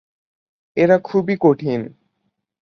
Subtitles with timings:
[0.77, 1.81] এরা খুবই কঠিন।